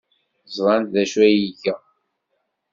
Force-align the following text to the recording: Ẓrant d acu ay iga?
Ẓrant 0.55 0.91
d 0.93 0.95
acu 1.01 1.19
ay 1.27 1.35
iga? 1.49 1.75